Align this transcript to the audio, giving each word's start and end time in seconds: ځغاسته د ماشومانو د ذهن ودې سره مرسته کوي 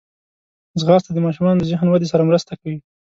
ځغاسته 0.79 1.11
د 1.13 1.19
ماشومانو 1.25 1.59
د 1.59 1.63
ذهن 1.71 1.87
ودې 1.89 2.07
سره 2.11 2.27
مرسته 2.29 2.51
کوي 2.61 2.77